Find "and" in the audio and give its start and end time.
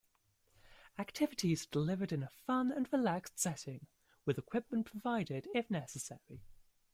2.71-2.91